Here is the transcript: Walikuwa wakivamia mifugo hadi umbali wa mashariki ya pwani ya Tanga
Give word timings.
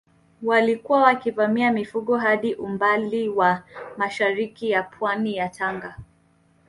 Walikuwa 0.43 1.01
wakivamia 1.01 1.71
mifugo 1.71 2.17
hadi 2.17 2.53
umbali 2.55 3.29
wa 3.29 3.63
mashariki 3.97 4.69
ya 4.69 4.83
pwani 4.83 5.35
ya 5.37 5.49
Tanga 5.49 5.97